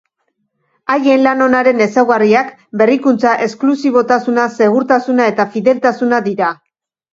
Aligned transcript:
Haien 0.93 1.19
lan 1.27 1.43
onaren 1.47 1.83
ezaugarriak 1.87 2.49
berrikuntza, 2.83 3.35
esklusibotasuna, 3.49 4.49
segurtasuna 4.59 5.31
eta 5.35 5.49
fideltasuna 5.55 6.25
dira. 6.33 6.53